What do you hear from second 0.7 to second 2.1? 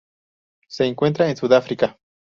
encuentra en Sudáfrica.